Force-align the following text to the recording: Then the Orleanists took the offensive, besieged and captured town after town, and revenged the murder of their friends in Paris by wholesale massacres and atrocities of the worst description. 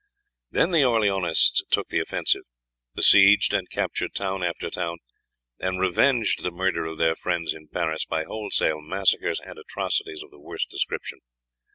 Then 0.49 0.71
the 0.71 0.83
Orleanists 0.83 1.61
took 1.69 1.89
the 1.89 1.99
offensive, 1.99 2.41
besieged 2.95 3.53
and 3.53 3.69
captured 3.69 4.15
town 4.15 4.41
after 4.41 4.71
town, 4.71 4.97
and 5.59 5.79
revenged 5.79 6.41
the 6.41 6.49
murder 6.49 6.85
of 6.87 6.97
their 6.97 7.15
friends 7.15 7.53
in 7.53 7.67
Paris 7.67 8.03
by 8.05 8.23
wholesale 8.23 8.81
massacres 8.81 9.39
and 9.39 9.59
atrocities 9.59 10.23
of 10.23 10.31
the 10.31 10.39
worst 10.39 10.69
description. 10.71 11.19